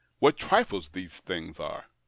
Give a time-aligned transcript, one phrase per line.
[0.17, 1.85] What trifles these things are!